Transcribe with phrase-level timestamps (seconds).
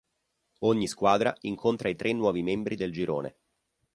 [0.61, 3.35] Ogni squadra incontra i tre nuovi membri del girone.